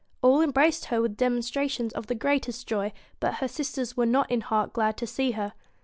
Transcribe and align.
All 0.23 0.41
embraced 0.41 0.85
her 0.85 0.99
with 0.99 1.15
demonstrations 1.15 1.93
of 1.93 2.07
the 2.07 2.15
greatest 2.15 2.65
joy, 2.67 2.91
but 3.19 3.35
her 3.35 3.47
sisters 3.47 3.95
were 3.95 4.07
not 4.07 4.31
in 4.31 4.41
heart 4.41 4.73
glad 4.73 4.97
to 4.97 5.05
see 5.05 5.33
her. 5.33 5.53